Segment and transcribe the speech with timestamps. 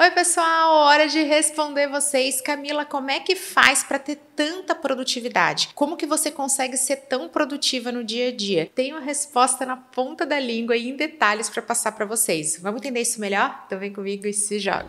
[0.00, 2.40] Oi, pessoal, hora de responder vocês.
[2.40, 5.68] Camila, como é que faz para ter tanta produtividade?
[5.74, 8.70] Como que você consegue ser tão produtiva no dia a dia?
[8.74, 12.58] Tenho a resposta na ponta da língua e em detalhes para passar para vocês.
[12.62, 13.62] Vamos entender isso melhor?
[13.66, 14.86] Então vem comigo e se joga.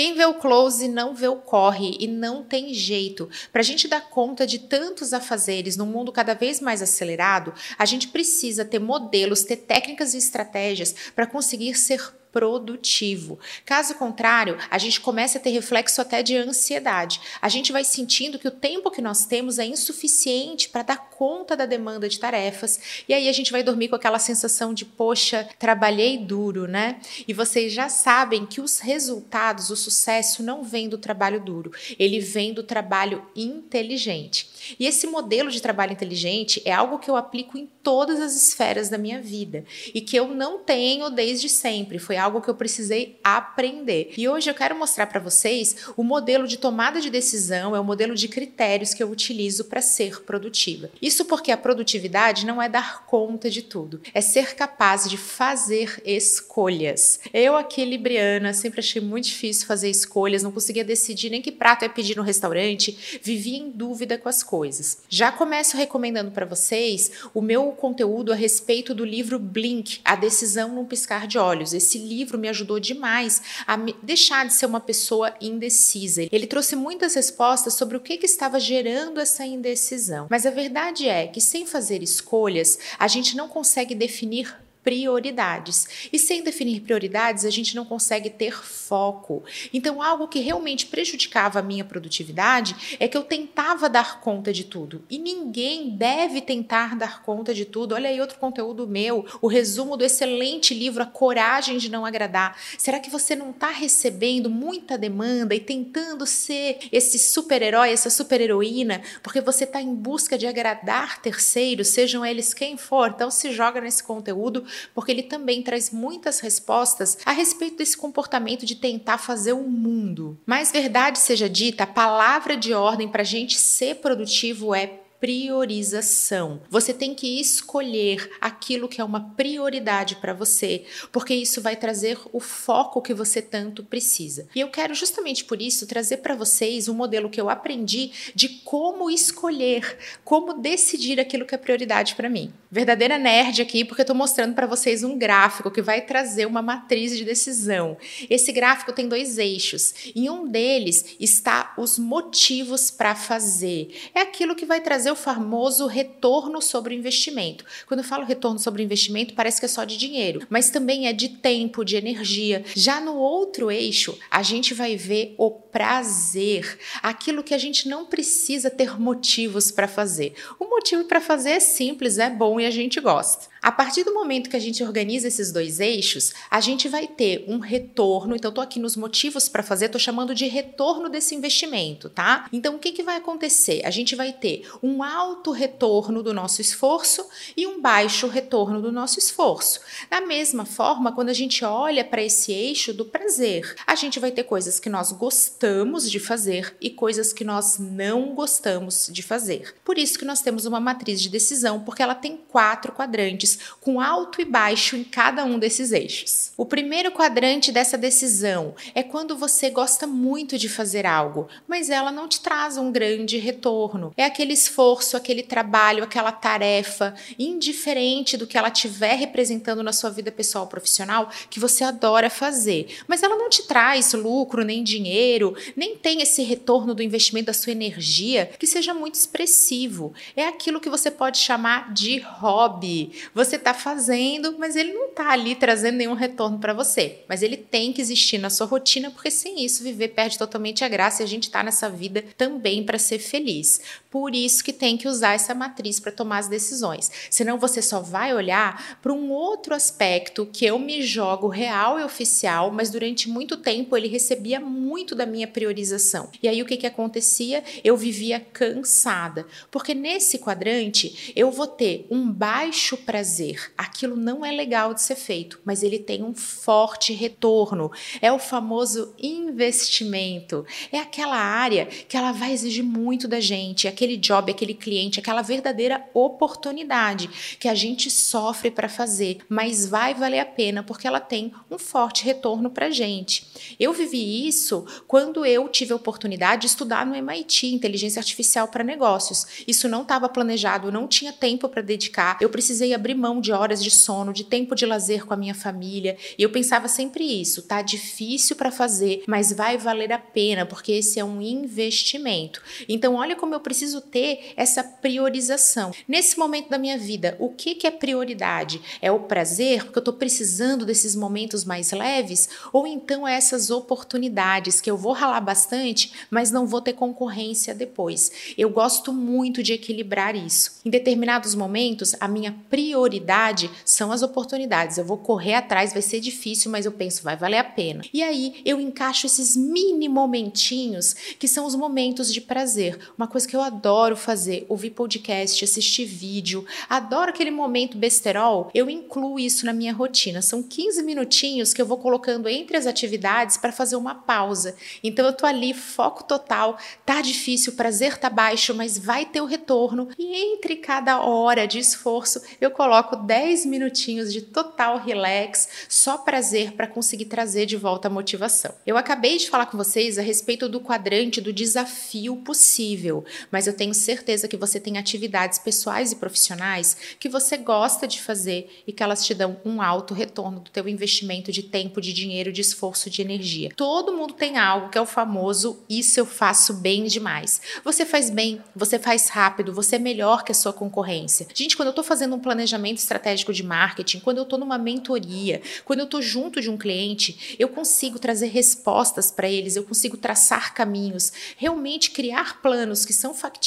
[0.00, 3.28] Quem vê o close não vê o corre e não tem jeito.
[3.52, 7.84] Para a gente dar conta de tantos afazeres num mundo cada vez mais acelerado, a
[7.84, 12.00] gente precisa ter modelos, ter técnicas e estratégias para conseguir ser
[12.32, 13.38] produtivo.
[13.64, 17.20] Caso contrário, a gente começa a ter reflexo até de ansiedade.
[17.42, 21.54] A gente vai sentindo que o tempo que nós temos é insuficiente para dar conta
[21.54, 25.46] da demanda de tarefas, e aí a gente vai dormir com aquela sensação de, poxa,
[25.58, 26.98] trabalhei duro, né?
[27.28, 32.20] E vocês já sabem que os resultados, o sucesso não vem do trabalho duro, ele
[32.20, 34.48] vem do trabalho inteligente.
[34.78, 38.88] E esse modelo de trabalho inteligente é algo que eu aplico em todas as esferas
[38.88, 41.98] da minha vida e que eu não tenho desde sempre.
[41.98, 44.12] Foi algo que eu precisei aprender.
[44.16, 47.84] E hoje eu quero mostrar para vocês o modelo de tomada de decisão, é o
[47.84, 50.90] modelo de critérios que eu utilizo para ser produtiva.
[51.10, 56.00] Isso porque a produtividade não é dar conta de tudo, é ser capaz de fazer
[56.04, 57.18] escolhas.
[57.34, 61.84] Eu aqui, Libriana, sempre achei muito difícil fazer escolhas, não conseguia decidir nem que prato
[61.84, 64.98] ia pedir no restaurante, vivia em dúvida com as coisas.
[65.08, 70.68] Já começo recomendando para vocês o meu conteúdo a respeito do livro Blink, A Decisão
[70.76, 71.74] num Piscar de Olhos.
[71.74, 76.28] Esse livro me ajudou demais a deixar de ser uma pessoa indecisa.
[76.30, 80.28] Ele trouxe muitas respostas sobre o que, que estava gerando essa indecisão.
[80.30, 86.08] Mas a verdade é que sem fazer escolhas, a gente não consegue definir prioridades.
[86.12, 89.44] E sem definir prioridades, a gente não consegue ter foco.
[89.72, 94.64] Então, algo que realmente prejudicava a minha produtividade é que eu tentava dar conta de
[94.64, 95.04] tudo.
[95.10, 97.94] E ninguém deve tentar dar conta de tudo.
[97.94, 102.56] Olha aí outro conteúdo meu, o resumo do excelente livro A Coragem de Não Agradar.
[102.78, 109.02] Será que você não está recebendo muita demanda e tentando ser esse super-herói, essa super-heroína,
[109.22, 113.10] porque você está em busca de agradar terceiros, sejam eles quem for?
[113.10, 118.66] Então, se joga nesse conteúdo porque ele também traz muitas respostas a respeito desse comportamento
[118.66, 120.38] de tentar fazer o mundo.
[120.46, 126.62] Mas verdade seja dita, a palavra de ordem para a gente ser produtivo é priorização.
[126.70, 132.18] Você tem que escolher aquilo que é uma prioridade para você, porque isso vai trazer
[132.32, 134.48] o foco que você tanto precisa.
[134.54, 138.48] E eu quero justamente por isso trazer para vocês um modelo que eu aprendi de
[138.64, 142.52] como escolher, como decidir aquilo que é prioridade para mim.
[142.70, 146.62] Verdadeira nerd aqui, porque eu estou mostrando para vocês um gráfico que vai trazer uma
[146.62, 147.96] matriz de decisão.
[148.30, 149.92] Esse gráfico tem dois eixos.
[150.14, 154.10] Em um deles está os motivos para fazer.
[154.14, 157.64] É aquilo que vai trazer o famoso retorno sobre o investimento.
[157.86, 161.12] Quando eu falo retorno sobre investimento, parece que é só de dinheiro, mas também é
[161.12, 162.64] de tempo, de energia.
[162.74, 168.06] Já no outro eixo, a gente vai ver o prazer, aquilo que a gente não
[168.06, 170.34] precisa ter motivos para fazer.
[170.58, 173.49] O motivo para fazer é simples, é bom e a gente gosta.
[173.62, 177.44] A partir do momento que a gente organiza esses dois eixos, a gente vai ter
[177.46, 178.34] um retorno.
[178.34, 182.48] Então, estou aqui nos motivos para fazer, estou chamando de retorno desse investimento, tá?
[182.52, 183.82] Então, o que, que vai acontecer?
[183.84, 188.90] A gente vai ter um alto retorno do nosso esforço e um baixo retorno do
[188.90, 189.80] nosso esforço.
[190.08, 194.30] Da mesma forma, quando a gente olha para esse eixo do prazer, a gente vai
[194.30, 199.74] ter coisas que nós gostamos de fazer e coisas que nós não gostamos de fazer.
[199.84, 203.49] Por isso que nós temos uma matriz de decisão, porque ela tem quatro quadrantes
[203.80, 206.52] com alto e baixo em cada um desses eixos.
[206.56, 212.12] O primeiro quadrante dessa decisão é quando você gosta muito de fazer algo, mas ela
[212.12, 214.12] não te traz um grande retorno.
[214.16, 220.10] É aquele esforço, aquele trabalho, aquela tarefa, indiferente do que ela estiver representando na sua
[220.10, 224.82] vida pessoal ou profissional, que você adora fazer, mas ela não te traz lucro, nem
[224.82, 230.12] dinheiro, nem tem esse retorno do investimento da sua energia que seja muito expressivo.
[230.36, 233.12] É aquilo que você pode chamar de hobby.
[233.40, 237.20] Você está fazendo, mas ele não está ali trazendo nenhum retorno para você.
[237.26, 240.88] Mas ele tem que existir na sua rotina, porque sem isso viver perde totalmente a
[240.90, 243.80] graça e a gente está nessa vida também para ser feliz.
[244.10, 247.10] Por isso que tem que usar essa matriz para tomar as decisões.
[247.30, 252.02] Senão você só vai olhar para um outro aspecto que eu me jogo real e
[252.02, 256.28] oficial, mas durante muito tempo ele recebia muito da minha priorização.
[256.42, 257.62] E aí o que, que acontecia?
[257.84, 263.72] Eu vivia cansada, porque nesse quadrante eu vou ter um baixo prazer.
[263.78, 267.92] Aquilo não é legal de ser feito, mas ele tem um forte retorno.
[268.20, 270.66] É o famoso investimento.
[270.90, 275.42] É aquela área que ela vai exigir muito da gente, aquele job, aquele cliente, aquela
[275.42, 281.20] verdadeira oportunidade que a gente sofre para fazer, mas vai valer a pena porque ela
[281.20, 283.46] tem um forte retorno para gente.
[283.78, 288.82] Eu vivi isso quando eu tive a oportunidade de estudar no MIT, inteligência artificial para
[288.82, 289.64] negócios.
[289.68, 292.38] Isso não estava planejado, eu não tinha tempo para dedicar.
[292.40, 295.54] Eu precisei abrir mão de horas de sono, de tempo de lazer com a minha
[295.54, 296.16] família.
[296.38, 300.92] E eu pensava sempre isso, tá difícil para fazer, mas vai valer a pena, porque
[300.92, 302.62] esse é um investimento.
[302.88, 305.90] Então, olha como eu preciso ter essa priorização.
[306.06, 308.82] Nesse momento da minha vida, o que, que é prioridade?
[309.00, 312.50] É o prazer, porque eu estou precisando desses momentos mais leves?
[312.74, 317.74] Ou então é essas oportunidades que eu vou ralar bastante, mas não vou ter concorrência
[317.74, 318.30] depois?
[318.58, 320.80] Eu gosto muito de equilibrar isso.
[320.84, 324.98] Em determinados momentos, a minha prioridade são as oportunidades.
[324.98, 328.02] Eu vou correr atrás, vai ser difícil, mas eu penso, vai valer a pena.
[328.12, 332.98] E aí eu encaixo esses mini momentinhos que são os momentos de prazer.
[333.16, 333.79] Uma coisa que eu adoro
[334.16, 340.42] fazer, ouvir podcast, assistir vídeo, adoro aquele momento besterol, eu incluo isso na minha rotina.
[340.42, 344.74] São 15 minutinhos que eu vou colocando entre as atividades para fazer uma pausa.
[345.02, 349.40] Então eu tô ali, foco total, tá difícil, o prazer tá baixo, mas vai ter
[349.40, 350.08] o retorno.
[350.18, 356.72] E entre cada hora de esforço, eu coloco 10 minutinhos de total relax, só prazer
[356.72, 358.74] para conseguir trazer de volta a motivação.
[358.86, 363.69] Eu acabei de falar com vocês a respeito do quadrante do desafio possível, mas eu
[363.72, 368.92] tenho certeza que você tem atividades pessoais e profissionais que você gosta de fazer e
[368.92, 372.60] que elas te dão um alto retorno do teu investimento de tempo, de dinheiro, de
[372.60, 373.70] esforço, de energia.
[373.76, 377.60] Todo mundo tem algo que é o famoso isso eu faço bem demais.
[377.84, 381.46] Você faz bem, você faz rápido, você é melhor que a sua concorrência.
[381.54, 385.60] Gente, quando eu estou fazendo um planejamento estratégico de marketing, quando eu estou numa mentoria,
[385.84, 390.16] quando eu estou junto de um cliente, eu consigo trazer respostas para eles, eu consigo
[390.16, 393.59] traçar caminhos, realmente criar planos que são factíveis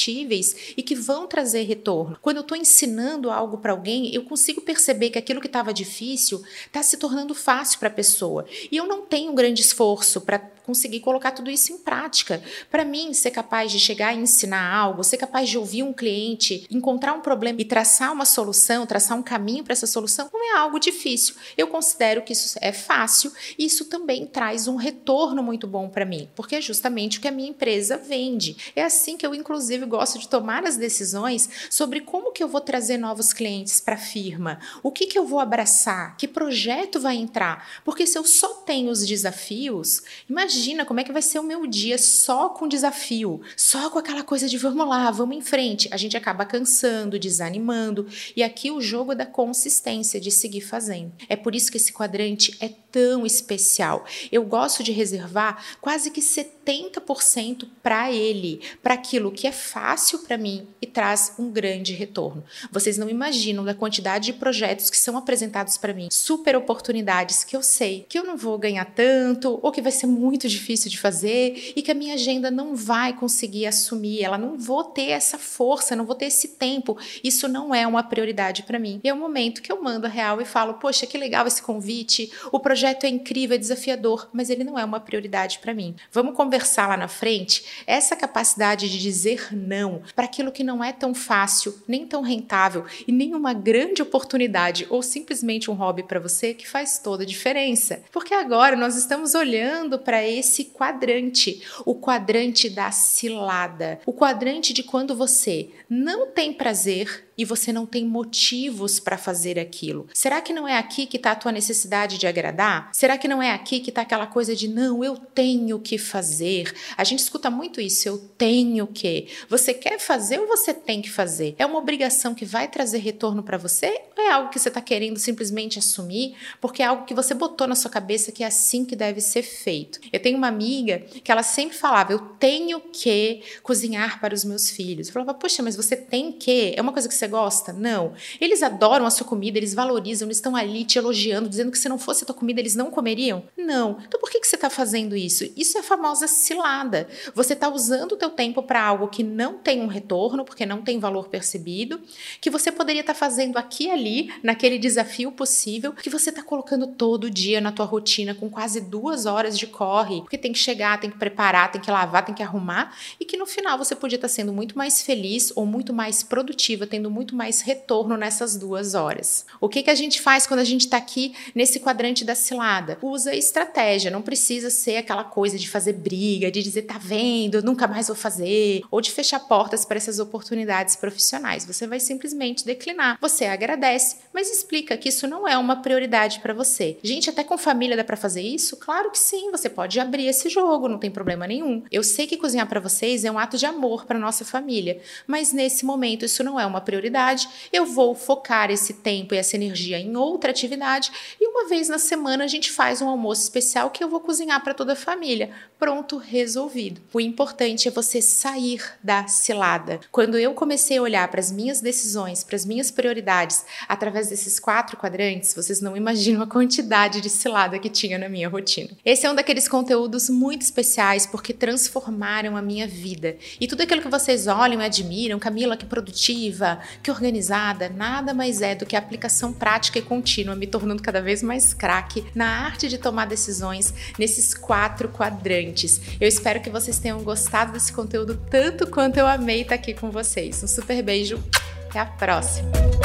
[0.76, 2.18] e que vão trazer retorno.
[2.20, 6.42] Quando eu estou ensinando algo para alguém, eu consigo perceber que aquilo que estava difícil
[6.66, 8.44] está se tornando fácil para a pessoa.
[8.70, 12.42] E eu não tenho um grande esforço para conseguir colocar tudo isso em prática.
[12.70, 16.66] Para mim, ser capaz de chegar e ensinar algo, ser capaz de ouvir um cliente,
[16.70, 20.58] encontrar um problema e traçar uma solução, traçar um caminho para essa solução, não é
[20.58, 21.34] algo difícil.
[21.56, 26.04] Eu considero que isso é fácil e isso também traz um retorno muito bom para
[26.04, 28.56] mim, porque é justamente o que a minha empresa vende.
[28.74, 32.60] É assim que eu, inclusive, gosto de tomar as decisões sobre como que eu vou
[32.60, 37.16] trazer novos clientes para a firma, o que, que eu vou abraçar, que projeto vai
[37.16, 37.82] entrar.
[37.84, 40.53] Porque se eu só tenho os desafios, imagina
[40.86, 44.48] como é que vai ser o meu dia só com desafio, só com aquela coisa
[44.48, 45.88] de vamos lá, vamos em frente.
[45.90, 48.06] A gente acaba cansando, desanimando.
[48.36, 51.12] E aqui o jogo é da consistência, de seguir fazendo.
[51.28, 54.04] É por isso que esse quadrante é tão especial.
[54.30, 60.38] Eu gosto de reservar quase que 70% para ele, para aquilo que é fácil para
[60.38, 62.44] mim e traz um grande retorno.
[62.70, 67.56] Vocês não imaginam da quantidade de projetos que são apresentados para mim, super oportunidades que
[67.56, 70.98] eu sei que eu não vou ganhar tanto ou que vai ser muito difícil de
[70.98, 75.38] fazer e que a minha agenda não vai conseguir assumir, ela não vou ter essa
[75.38, 76.96] força, não vou ter esse tempo.
[77.22, 79.00] Isso não é uma prioridade para mim.
[79.02, 81.62] E é o momento que eu mando a real e falo: "Poxa, que legal esse
[81.62, 82.30] convite.
[82.52, 85.94] O projeto é incrível, é desafiador, mas ele não é uma prioridade para mim.
[86.12, 90.92] Vamos conversar lá na frente essa capacidade de dizer não para aquilo que não é
[90.92, 96.20] tão fácil, nem tão rentável e nem uma grande oportunidade ou simplesmente um hobby para
[96.20, 98.02] você que faz toda a diferença.
[98.12, 104.82] Porque agora nós estamos olhando para esse quadrante, o quadrante da cilada, o quadrante de
[104.82, 110.06] quando você não tem prazer e você não tem motivos para fazer aquilo.
[110.12, 112.90] Será que não é aqui que está a tua necessidade de agradar?
[112.92, 116.72] Será que não é aqui que está aquela coisa de não, eu tenho que fazer?
[116.96, 119.28] A gente escuta muito isso, eu tenho que.
[119.48, 121.54] Você quer fazer ou você tem que fazer?
[121.58, 124.80] É uma obrigação que vai trazer retorno para você ou é algo que você está
[124.80, 128.84] querendo simplesmente assumir porque é algo que você botou na sua cabeça que é assim
[128.84, 130.00] que deve ser feito?
[130.12, 134.70] Eu tenho uma amiga que ela sempre falava, eu tenho que cozinhar para os meus
[134.70, 135.08] filhos.
[135.08, 136.74] Eu falava, poxa, mas você tem que?
[136.76, 137.72] É uma coisa que você você gosta?
[137.72, 138.12] Não.
[138.40, 141.88] Eles adoram a sua comida, eles valorizam, eles estão ali te elogiando, dizendo que se
[141.88, 143.44] não fosse a tua comida eles não comeriam?
[143.56, 143.98] Não.
[144.06, 145.50] Então por que, que você está fazendo isso?
[145.56, 147.08] Isso é a famosa cilada.
[147.34, 150.82] Você está usando o teu tempo para algo que não tem um retorno, porque não
[150.82, 152.00] tem valor percebido,
[152.40, 156.42] que você poderia estar tá fazendo aqui e ali, naquele desafio possível, que você está
[156.42, 160.58] colocando todo dia na tua rotina, com quase duas horas de corre, porque tem que
[160.58, 163.94] chegar, tem que preparar, tem que lavar, tem que arrumar, e que no final você
[163.94, 168.16] podia estar tá sendo muito mais feliz ou muito mais produtiva, tendo muito mais retorno
[168.16, 169.46] nessas duas horas.
[169.60, 172.98] O que, que a gente faz quando a gente está aqui nesse quadrante da cilada?
[173.00, 177.86] Usa estratégia, não precisa ser aquela coisa de fazer briga, de dizer tá vendo, nunca
[177.86, 181.64] mais vou fazer, ou de fechar portas para essas oportunidades profissionais.
[181.64, 183.16] Você vai simplesmente declinar.
[183.20, 186.98] Você agradece, mas explica que isso não é uma prioridade para você.
[187.00, 188.76] Gente, até com família dá para fazer isso?
[188.76, 191.84] Claro que sim, você pode abrir esse jogo, não tem problema nenhum.
[191.92, 195.52] Eu sei que cozinhar para vocês é um ato de amor para nossa família, mas
[195.52, 197.48] nesse momento isso não é uma prioridade.
[197.72, 201.98] Eu vou focar esse tempo e essa energia em outra atividade e uma vez na
[201.98, 205.50] semana a gente faz um almoço especial que eu vou cozinhar para toda a família.
[205.78, 207.00] Pronto, resolvido.
[207.12, 210.00] O importante é você sair da cilada.
[210.10, 214.58] Quando eu comecei a olhar para as minhas decisões, para as minhas prioridades através desses
[214.58, 218.90] quatro quadrantes, vocês não imaginam a quantidade de cilada que tinha na minha rotina.
[219.04, 223.36] Esse é um daqueles conteúdos muito especiais porque transformaram a minha vida.
[223.60, 228.62] E tudo aquilo que vocês olham e admiram, Camila, que produtiva, que organizada, nada mais
[228.62, 232.46] é do que a aplicação prática e contínua, me tornando cada vez mais craque na
[232.64, 236.00] arte de tomar decisões nesses quatro quadrantes.
[236.20, 240.10] Eu espero que vocês tenham gostado desse conteúdo tanto quanto eu amei estar aqui com
[240.10, 240.62] vocês.
[240.62, 241.42] Um super beijo,
[241.88, 243.03] até a próxima!